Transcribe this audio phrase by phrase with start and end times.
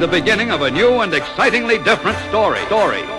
[0.00, 2.60] the beginning of a new and excitingly different story.
[2.66, 3.09] Story.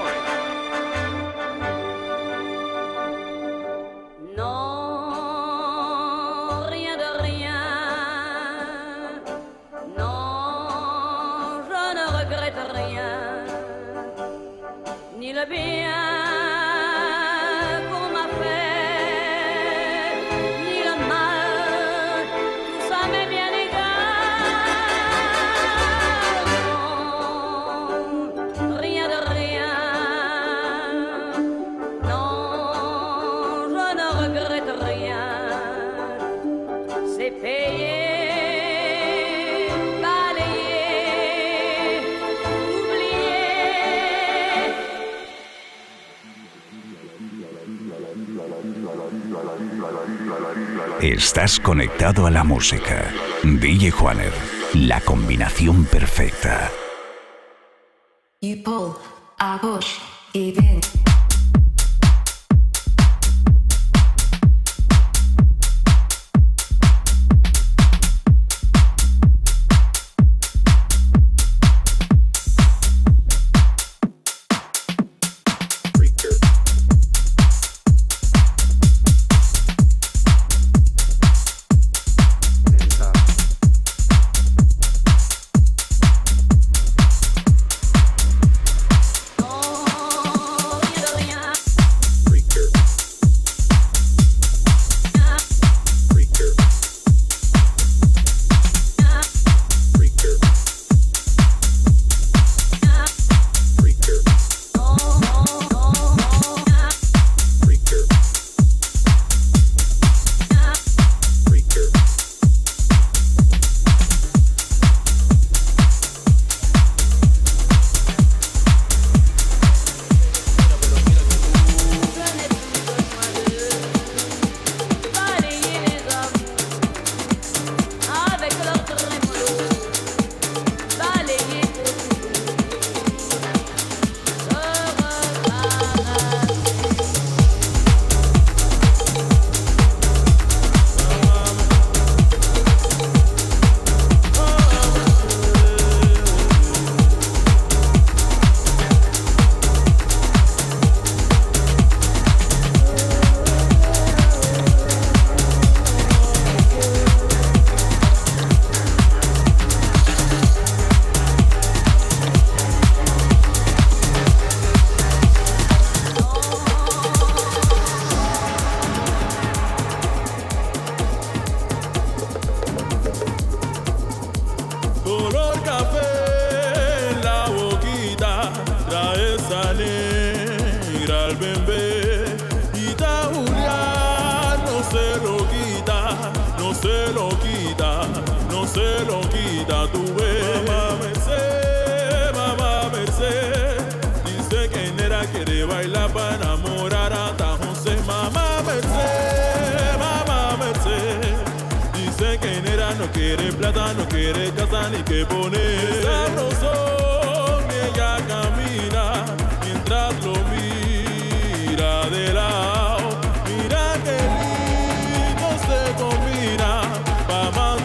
[51.31, 53.09] Estás conectado a la música.
[53.41, 54.33] DJ Juaner,
[54.73, 56.69] la combinación perfecta.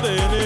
[0.07, 0.46] living.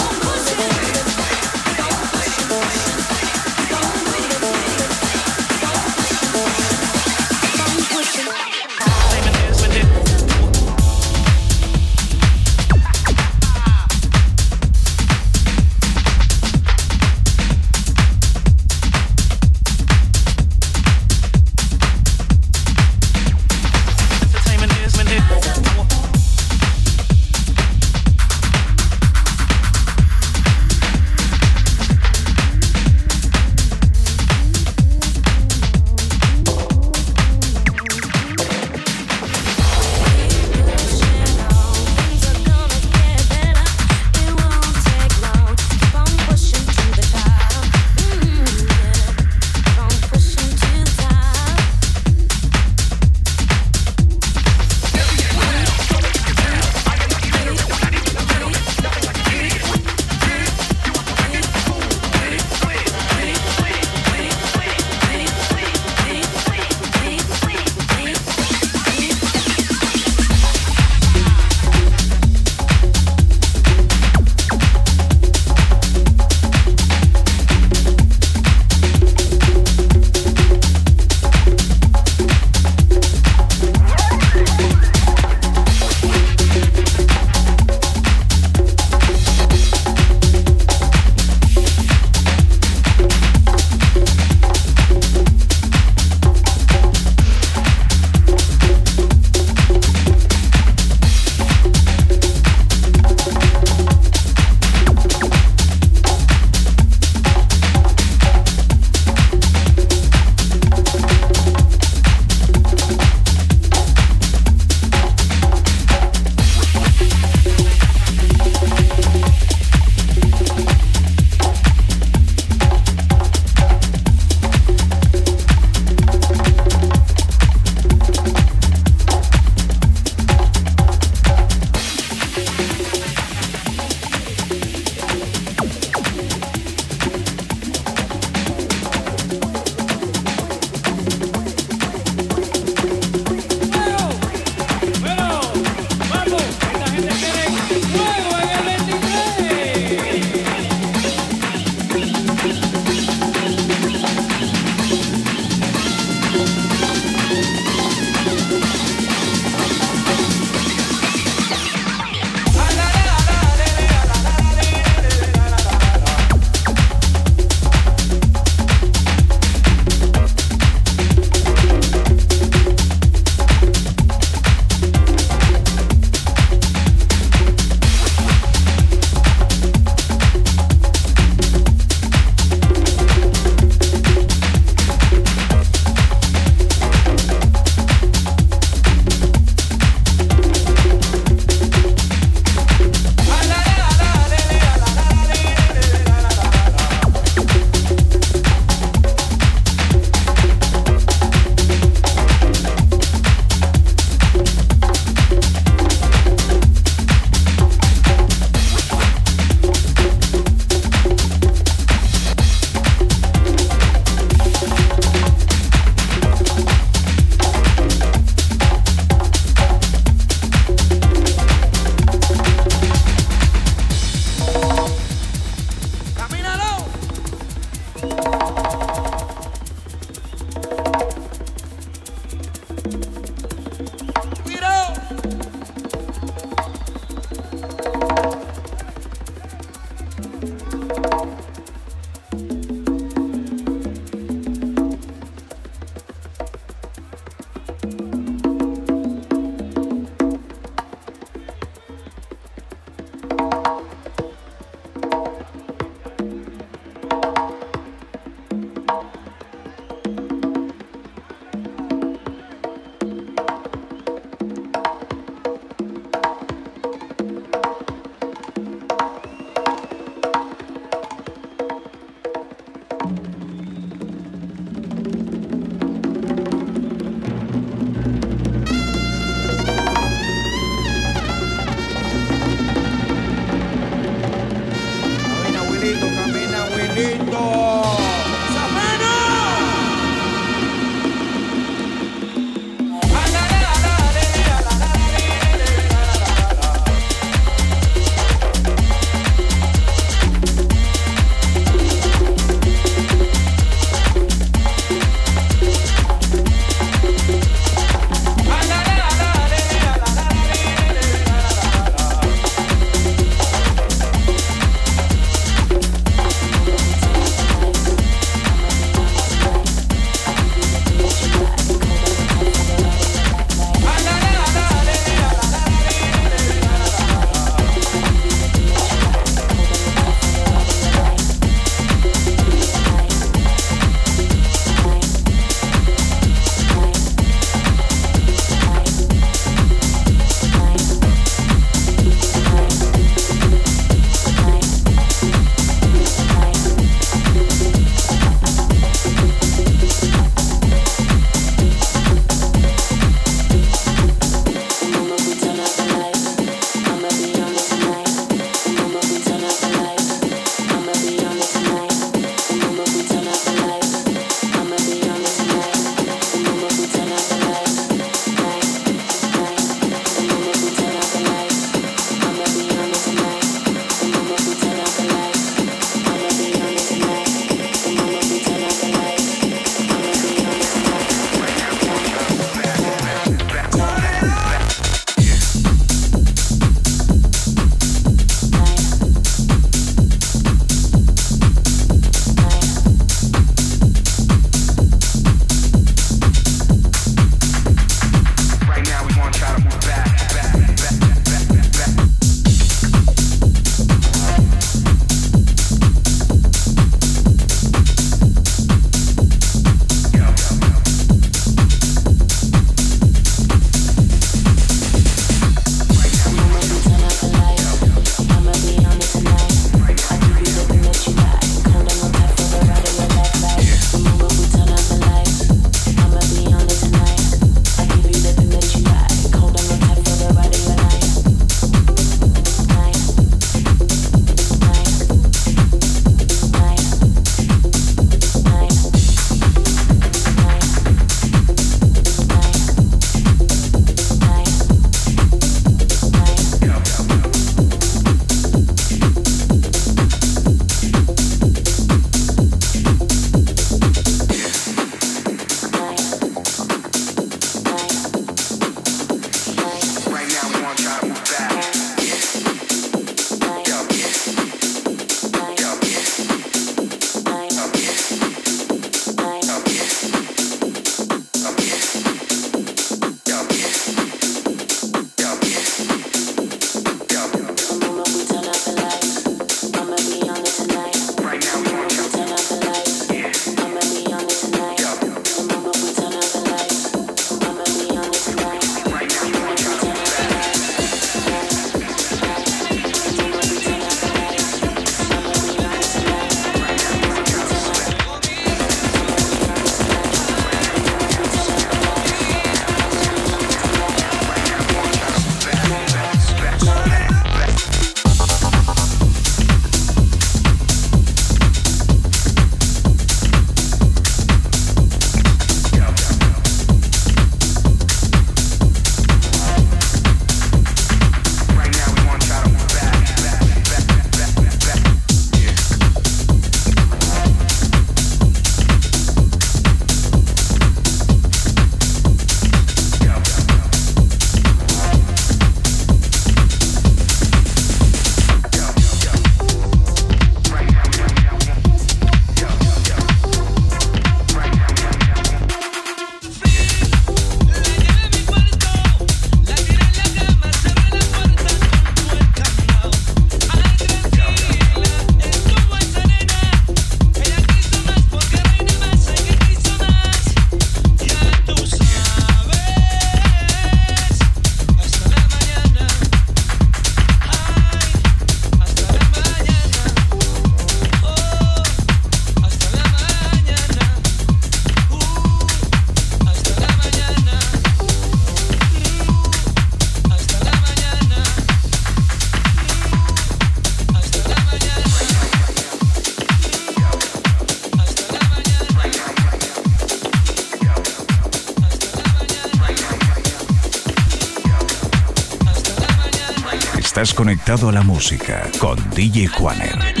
[597.51, 600.00] Conectado a la música con DJ Juaner.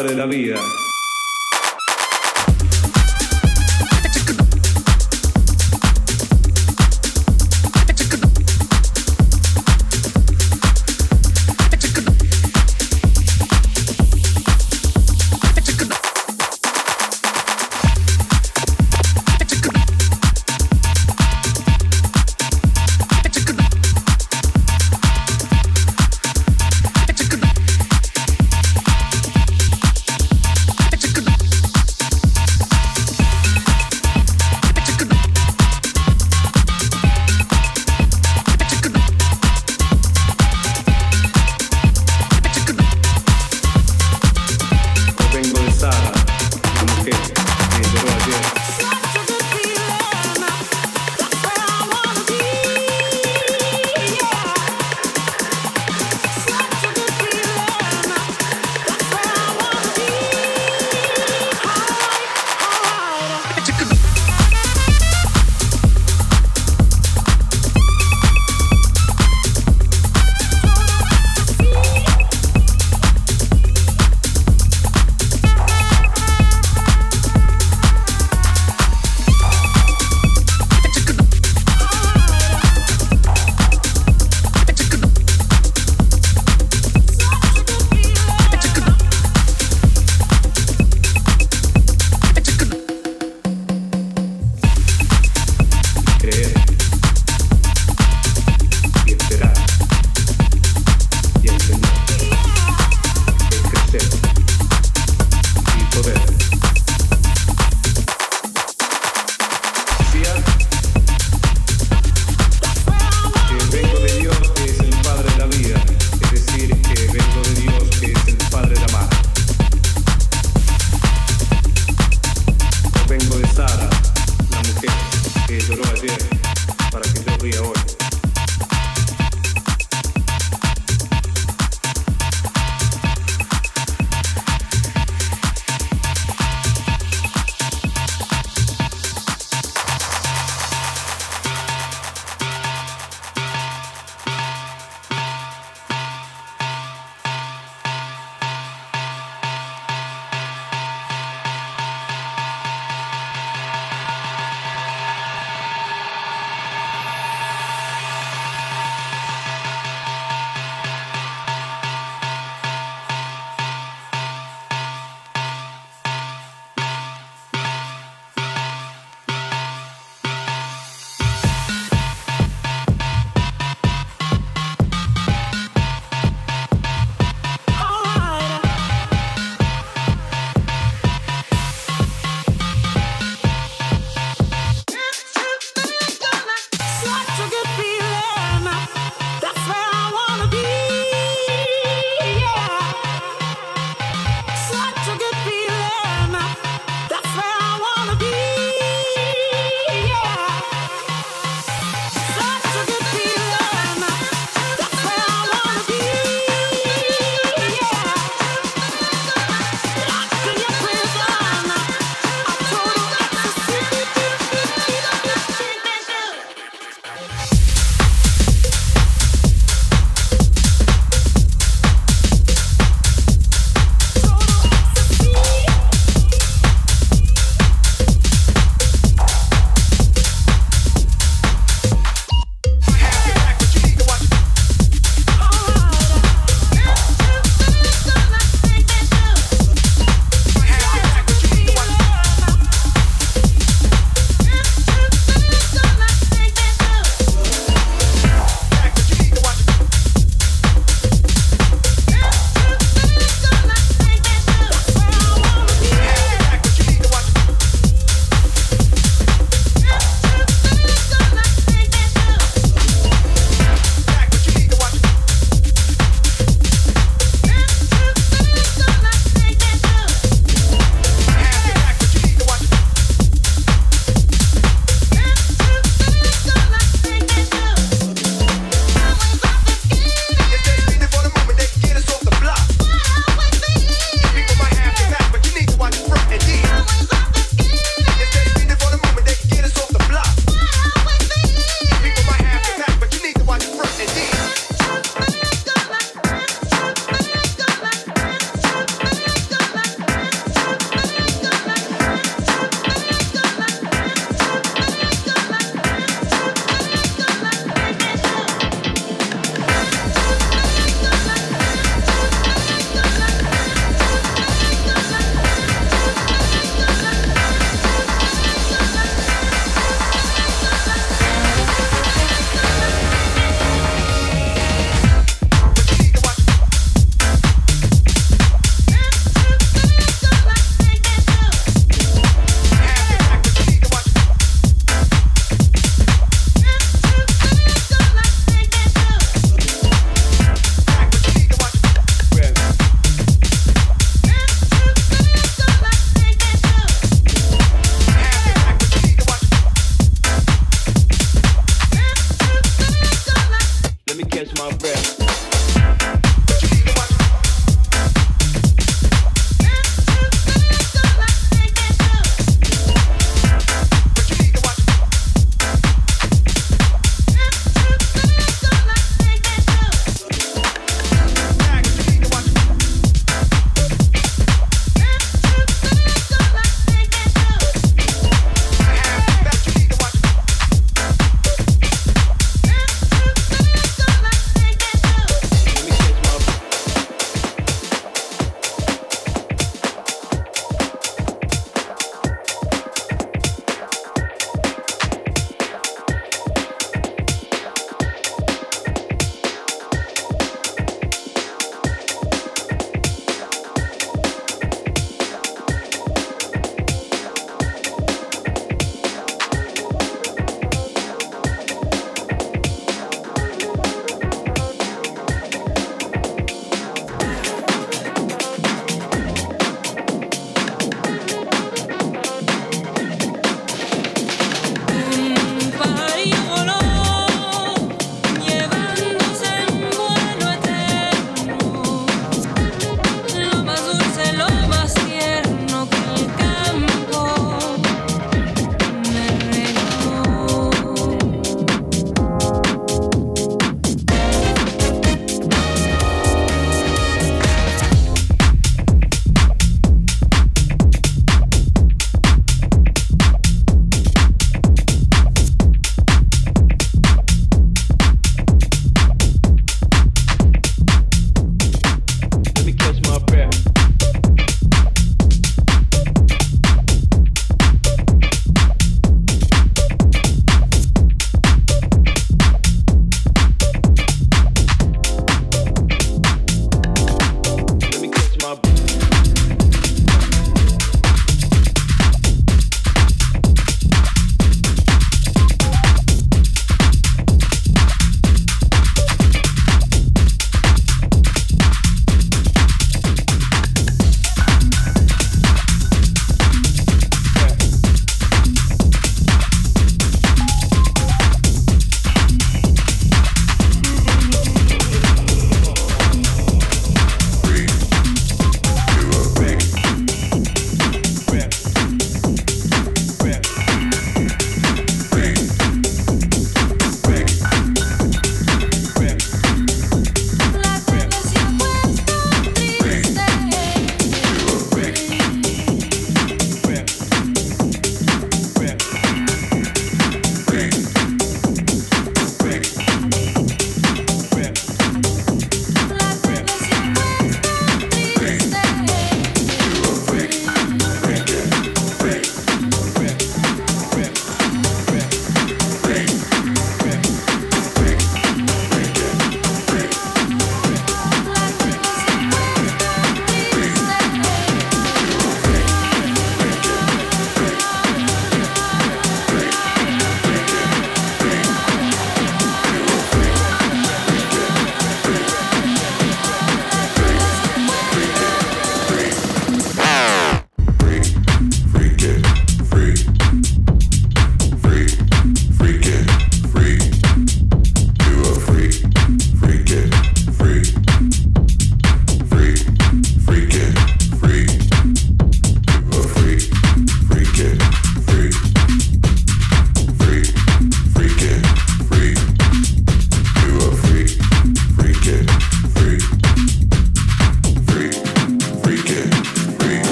[0.00, 0.89] Padre de la vida.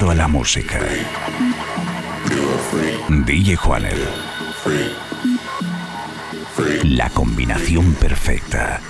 [0.00, 0.80] Conectado a la música.
[3.08, 3.96] DJ Juaner.
[6.84, 8.80] La combinación perfecta.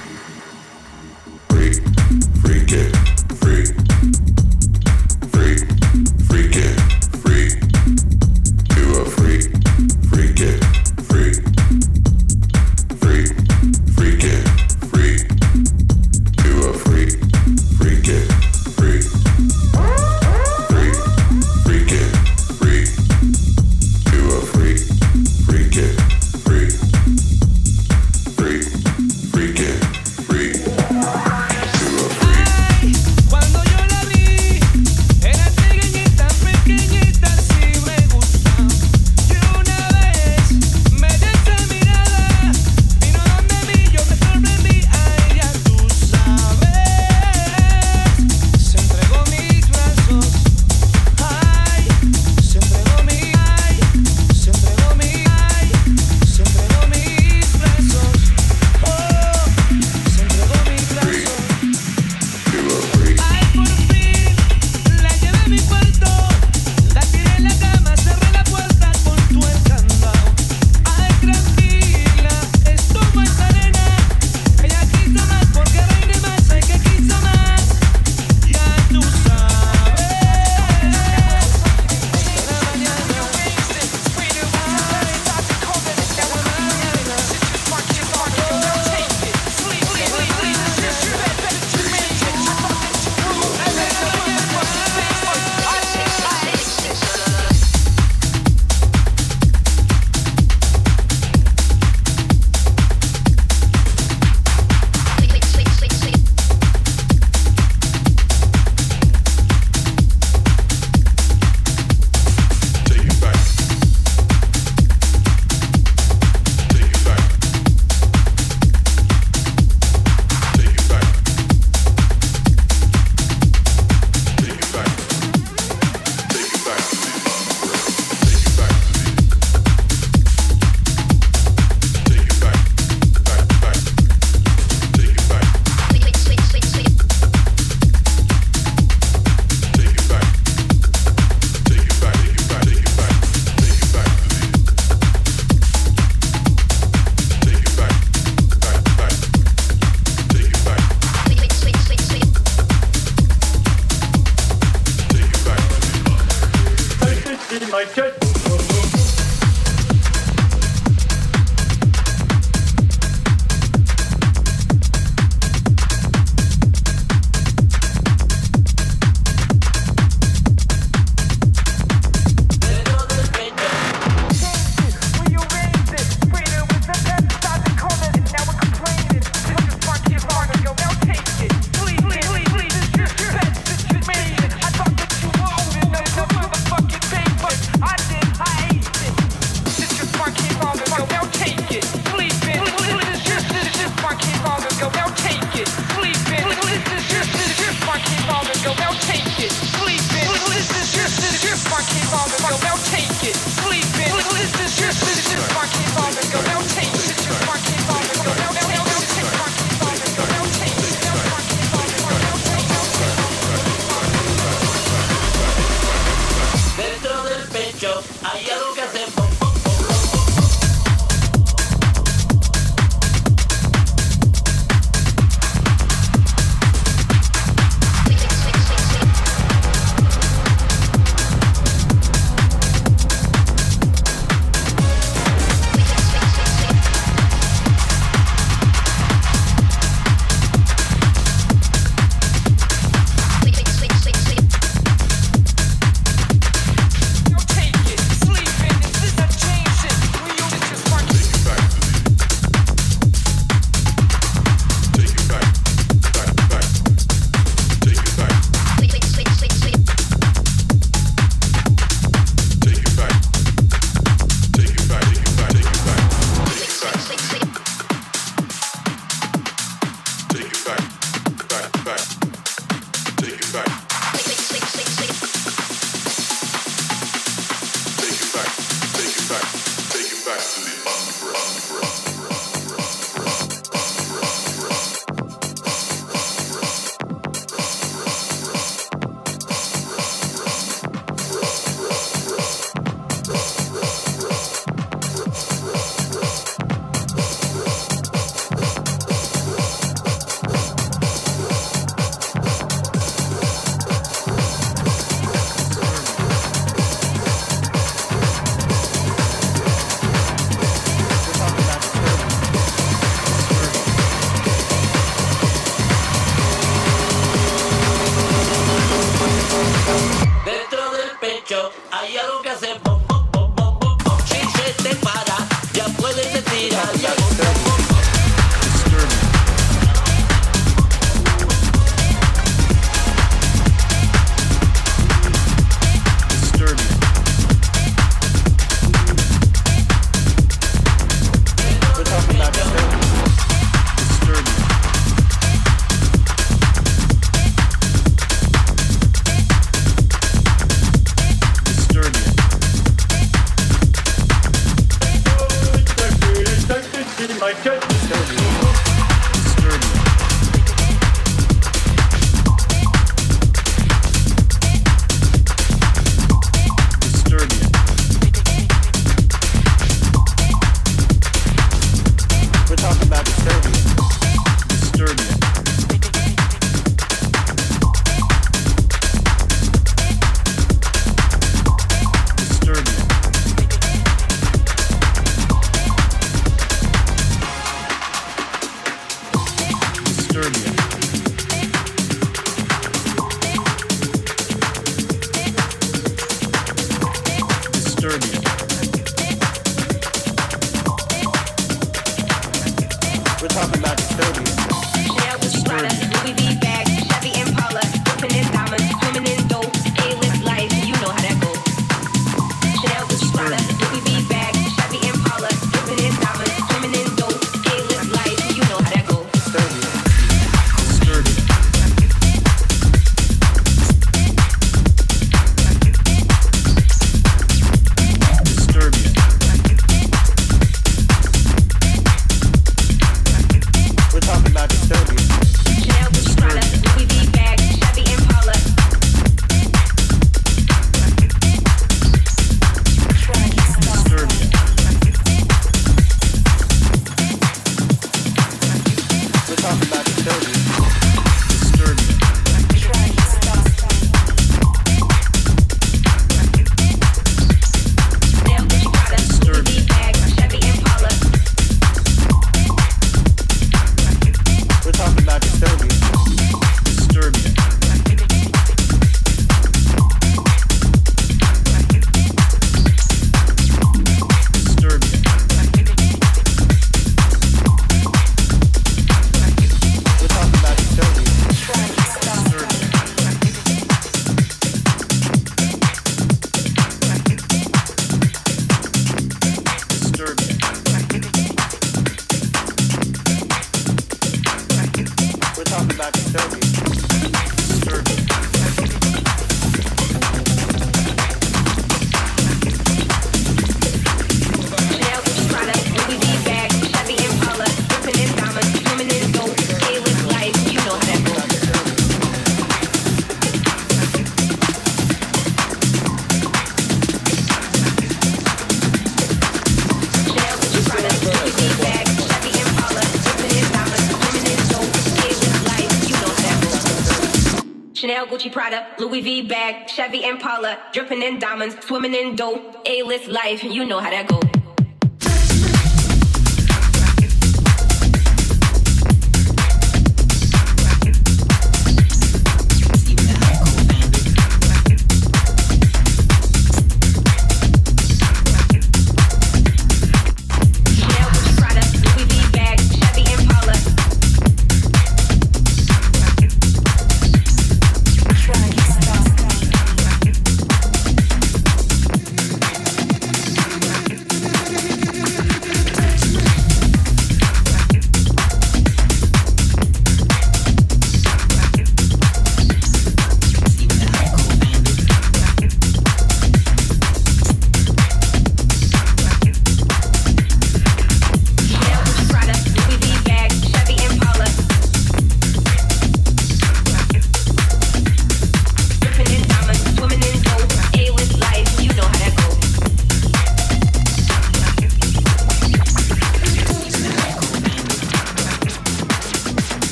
[530.01, 532.75] Chevy Impala, dripping in diamonds, swimming in dough.
[532.87, 534.40] A-list life, you know how that goes.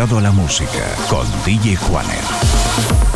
[0.00, 3.09] A la música con DJ Juaner.